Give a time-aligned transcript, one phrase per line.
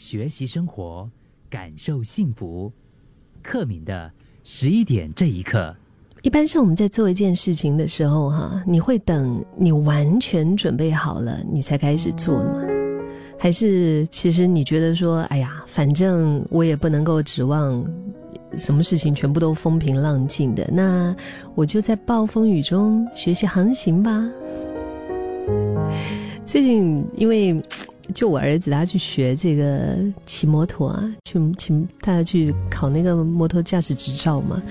[0.00, 1.06] 学习生活，
[1.50, 2.72] 感受幸福。
[3.42, 4.10] 克敏的
[4.42, 5.76] 十一点这一刻，
[6.22, 12.62] 一般上我们在做一件事情的时候，哈，你会等你完全准备好了，你才开始做吗？
[13.38, 17.84] 还是其实你觉得说，哎呀，反正我也不能够指望
[18.56, 21.14] 什么事情全部都风平浪静的，那
[21.54, 24.26] 我就在暴风雨中学习航行吧。
[26.46, 27.54] 最近因为。
[28.10, 29.96] 就我儿子他去学这个
[30.26, 34.62] 骑摩托啊，去骑他去考那个摩托驾驶执照嘛，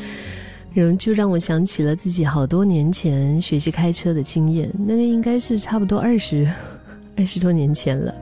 [0.74, 6.50] 然后就让我想起了自己好多年前学习开车的经验，那个应该是差不多二十
[7.18, 8.16] 二十多年前了，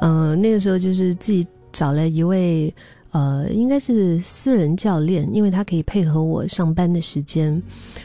[0.00, 2.74] 嗯，那个时候就是自己找了一位。
[3.10, 7.60] 呃，应该是私人教练，因为他可以配合我上班的时间，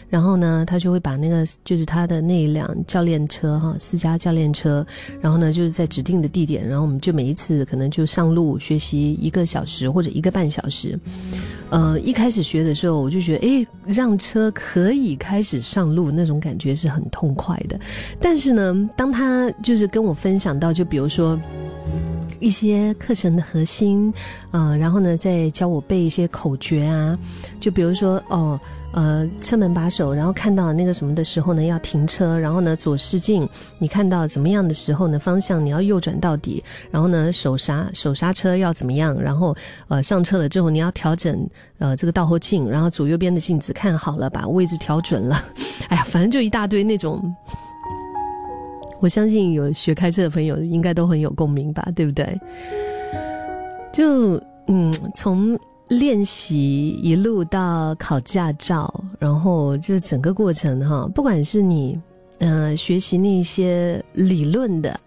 [0.09, 4.85] 然后呢，他就会把那个就是他的那一辆教练车哈，私家教练车，
[5.19, 10.97] 然后呢，就是在指定的地点，然后我们就每一次可能就上路学习一个小时或者一个半小时。
[11.69, 17.77] 呃，一开始学的时候，我就觉得，哎，让车可以开始上路，那种感觉是很痛快的。
[18.21, 21.37] 但是呢，当他就是跟我分享到，就比如说。
[22.43, 24.13] 一些课程的核心，
[24.51, 27.17] 嗯，然后呢，再教我背一些口诀啊，
[27.61, 28.59] 就比如说哦，
[28.91, 33.47] 呃，车门把手，然后看到那个什么的时候呢，要停车，然后呢，左视镜，
[33.79, 39.55] 你看到怎么样的时候呢，方向你要右转到底，然后呢，手刹手刹车要怎么样，然后
[39.87, 45.41] 呃，上车了之后你要调整呃这个倒后镜，然后左右边的镜子看好了，把位置调准了，
[45.87, 47.33] 哎呀，反正就一大堆那种。
[49.03, 52.39] 我相信有学开车的朋友应该都很有共鸣吧，对不对？
[53.91, 55.59] 就嗯，从
[55.89, 61.99] 练习一路到考驾照，然后就整个过程哈，不管是你
[62.39, 64.97] 嗯学习那些理论的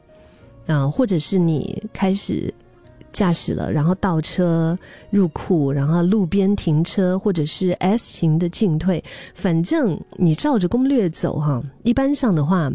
[0.67, 2.52] 啊，或者是你开始。
[3.17, 4.78] 驾驶了，然后倒车
[5.09, 9.03] 入库，然后路边停车，或者是 S 型的进退，
[9.34, 11.63] 反正你照着攻略走哈。
[11.83, 12.70] 一般上的话，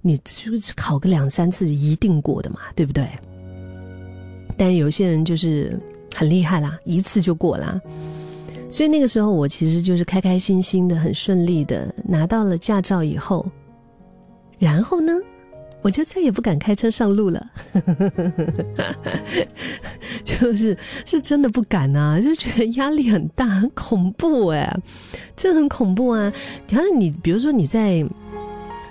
[0.00, 3.06] 你就是考个两三次一定过的嘛，对不对？
[4.56, 5.78] 但有些人就是
[6.14, 7.78] 很厉害啦，一次就过啦。
[8.70, 13.44] 所以那个时候我其实就是开开心心的、很顺利的拿到了驾照以后，
[14.58, 15.12] 然后呢？
[15.86, 17.48] 我就再也不敢开车上路了，
[20.24, 24.76] 就是是真的不敢啊，就觉得压力很大，很恐怖哎，
[25.36, 26.32] 这很恐怖啊！
[26.66, 28.04] 你看，你比如说你在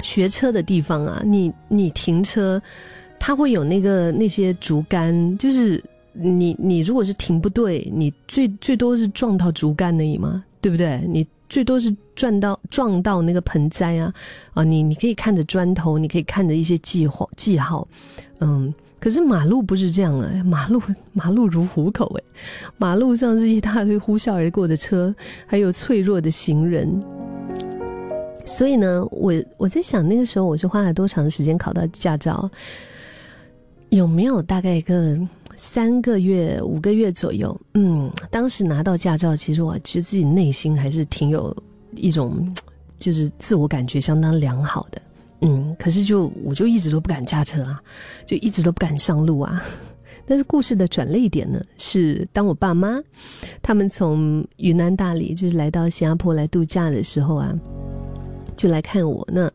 [0.02, 2.62] 学车的地方啊，你你停车，
[3.20, 5.84] 它会有那个那些竹竿，就是
[6.14, 11.02] 你你如果是停不对，你最最多是撞到竹竿而已嘛，对不对？
[11.10, 11.28] 你。
[11.50, 14.14] 最多是撞到撞到那个盆栽啊，
[14.54, 17.88] 啊，你你可以看着砖头，你可以看着一些记号记号，
[18.40, 20.82] 嗯，可是马路不是这样哎，马路
[21.14, 22.24] 马路如虎口哎，
[22.78, 25.14] 马路上是一大堆呼啸而过的车，
[25.46, 27.02] 还有脆弱的行人，
[28.46, 32.50] 所以呢，我我在想那个时候我是花了多长时间考到驾照，
[33.90, 35.18] 有没有大概一个？
[35.58, 41.56] 三个月、五个月左右，嗯，当时拿到驾照，其实我其实自己内心还是挺有
[41.96, 42.54] 一种，
[43.00, 45.02] 就是自我感觉相当良好的，
[45.42, 47.82] 嗯，可是就我就一直都不敢驾车啊，
[48.26, 49.64] 就一直都不敢上路啊。
[50.28, 53.00] 但是故事的转泪点呢，是当我爸妈
[53.62, 57.54] 他们从云南大理就是来到新加坡来度假的时候啊，
[58.58, 59.26] 就来看我。
[59.32, 59.52] 那，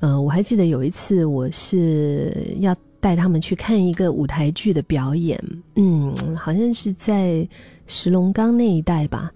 [0.00, 2.76] 呃，我还记得有一次我是要。
[3.00, 5.42] 带他们去看一个舞台剧的表演，
[5.76, 7.48] 嗯，好像是在
[7.86, 9.30] 石龙岗那一带吧，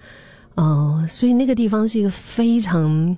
[0.56, 3.16] 哦，所以那个地方是一个非常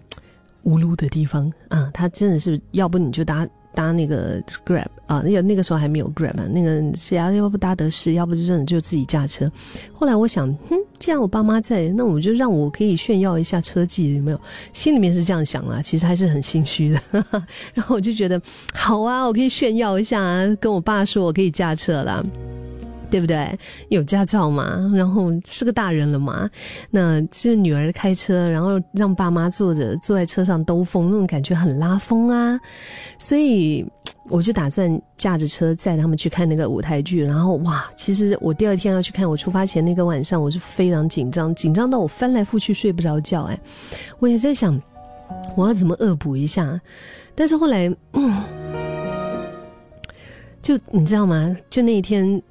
[0.63, 3.49] 无路的地方啊，他真的是要不你就搭。
[3.75, 9.51] 搭那个 Grab 啊，那个那个时候还没有 Grab，那个是啊要不搭德士，要不就真的就自己驾车。
[9.93, 14.41] 后来我想，哼，既然我爸妈在，那我就让我可以炫耀一下车技，有没有？
[14.73, 17.01] 心里面是这样想啊，其实还是很心虚的。
[17.75, 18.41] 然后我就觉得，
[18.73, 22.25] 好啊，我可以炫耀一下，啊，跟我爸说我可以驾车了。
[23.15, 23.57] 对不对？
[23.91, 24.91] 有驾照嘛？
[24.93, 26.51] 然后是个大人了嘛？
[26.91, 32.59] 那是女儿开车，然后让爸妈坐着坐在车上兜风，那种感觉很拉风啊。
[33.17, 33.87] 所以
[34.29, 37.23] 我就打算驾着车载他们去看那个舞台剧。
[37.23, 43.45] 然后哇，其实我第二天要去看，我出发前那个晚上我是非常紧张，紧张到我翻来覆去睡不着觉。
[43.45, 43.57] 哎，
[44.19, 44.83] 我也在想
[45.55, 46.81] 我要怎么恶补一下。
[47.37, 47.89] 但是后来，
[50.61, 51.57] 就你知道吗？
[51.71, 52.43] 就那一天。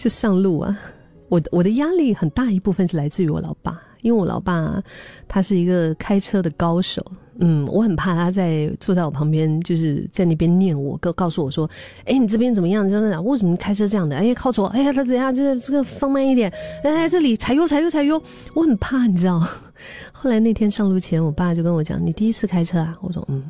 [0.00, 0.80] 就上路啊！
[1.28, 4.82] 我我的压力很大一部分是来自于我老爸，因为我老爸
[5.28, 7.04] 他是一个开车的高手。
[7.42, 11.68] 嗯，我很怕他在坐在我旁边，就是在那边念我，告告诉我说
[12.06, 12.88] ：“哎，你这边怎么样？
[12.88, 13.20] 真的？
[13.20, 14.16] 为什么开车这样的？
[14.16, 14.68] 哎，靠左！
[14.68, 15.34] 哎呀，他怎样？
[15.34, 16.50] 这个这个放慢一点！
[16.82, 18.22] 哎，这里踩油，踩油，踩油！
[18.54, 19.38] 我很怕，你知道。
[20.12, 23.42] 后来那天上路前，我爸就跟我讲：“你第一次开车啊？”我说：“嗯，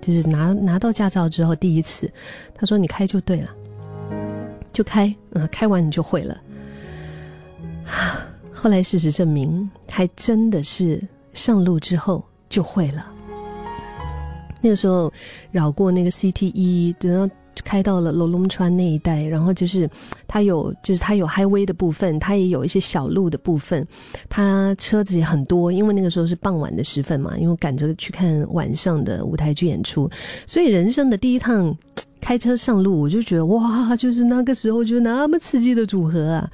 [0.00, 2.10] 就是拿拿到驾照之后第一次。”
[2.56, 3.50] 他说：“你开就对了，
[4.74, 6.38] 就开，嗯，开完你就会了。
[8.52, 11.00] ”后来事实证明，还真的是
[11.32, 13.06] 上路之后就会了。
[14.60, 15.12] 那个时候
[15.50, 19.88] 绕过那个 CTE，等到开到了罗龙川那一带，然后就是
[20.26, 23.86] 它有，就是它有 highway 的部分，它也有一些小路的部分，
[24.28, 30.10] 它车子也很多，因为那个时候是傍晚的时分嘛，因为赶着去看晚上的舞台剧演出，
[30.46, 31.76] 所以人生的第一趟。
[32.24, 36.50] 开车上路，我就觉得哇，就是那个时候就那么刺激的组合啊！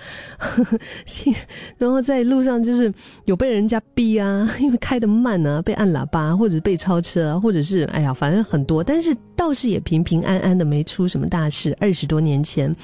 [1.78, 2.92] 然后在路上就是
[3.26, 8.82] 有被人家逼啊， 因为开得慢啊，被按喇叭，或者被超车，或者是哎呀，反正很多。
[8.82, 11.72] 但是倒是也平平安安的，没出什么大事。
[11.78, 12.74] 二十多年前，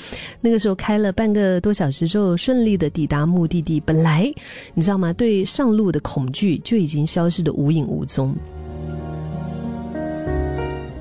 [0.41, 3.81] 那个时候开了半个多小时之后，顺利的抵达目的地。
[3.81, 4.33] 本来
[4.75, 5.13] 你知道吗？
[5.13, 8.33] 对上路的恐惧就已经消失的无影无踪。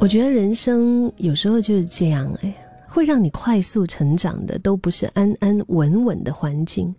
[0.06, 2.56] 我觉得人生有时候就是这样，哎，
[2.88, 6.94] 会让你快速成长的都不是安安稳稳的环境，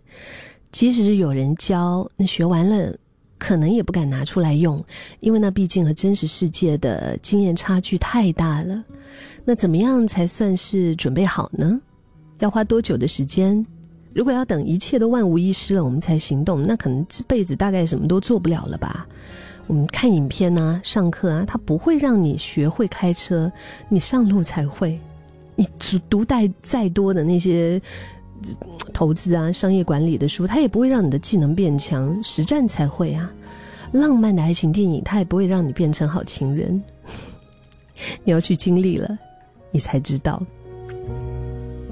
[0.73, 2.93] 即使是有人教，那学完了
[3.37, 4.83] 可能也不敢拿出来用，
[5.21, 8.83] 因为那毕竟和真实世界的经验差距太大了。
[9.45, 11.79] 那怎么样才算是准备好呢？
[12.39, 13.65] 要花多久的时间？
[14.13, 19.07] 如果要等一切都万无一失了，我们才行动，那可能这辈子大概什么都做不了了吧。
[19.67, 23.51] 我们看影片啊，上课啊，他不会让你学会开车，
[23.89, 24.97] 你上路才会。
[25.55, 25.67] 你
[26.09, 27.81] 读带再多的那些
[28.93, 33.31] 投资啊、商业管理的书，他也不会让你的技能变强，实战才会啊。
[33.91, 36.81] 浪漫的爱情电影，他也不会让你变成好情人。
[38.23, 39.17] 你要去经历了，
[39.71, 40.41] 你才知道。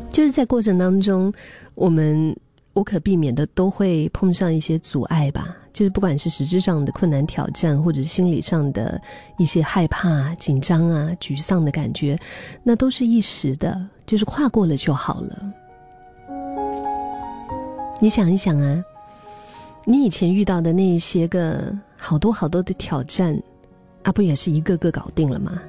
[0.09, 1.33] 就是在过程当中，
[1.73, 2.33] 我们
[2.75, 5.57] 无可避免的都会碰上一些阻碍吧。
[5.75, 8.99] 就是不管是实质上的困难挑战，或者是心理上的
[9.35, 12.17] 一些害怕、紧张啊、沮丧的感觉，
[12.63, 15.53] 那都是一时的，就是跨过了就好了。
[17.99, 18.81] 你想一想啊，
[19.83, 23.37] 你以前遇到的那些个好多好多的挑战，
[24.03, 25.61] 啊，不也是一个个搞定了吗？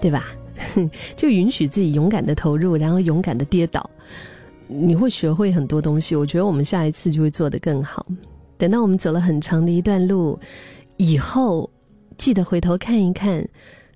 [0.00, 0.28] 对吧？
[1.16, 3.90] 就允许自己勇敢的投入，然后勇敢的跌倒，
[4.68, 6.14] 你会学会很多东西。
[6.14, 8.06] 我觉得我们下一次就会做得更好。
[8.56, 10.38] 等到我们走了很长的一段路
[10.96, 11.68] 以后，
[12.16, 13.46] 记得回头看一看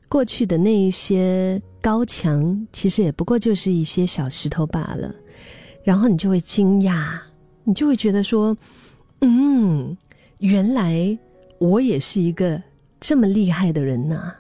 [0.08, 5.14] 过去的那一些高墙，其实也不过就是一些小石头罢了。
[5.84, 7.19] 然后你就会惊讶，
[7.64, 8.56] 你就会觉得说
[9.22, 9.96] ：“嗯，
[10.38, 11.16] 原来
[11.58, 12.61] 我也是一个
[13.00, 14.34] 这么厉害的人呐。”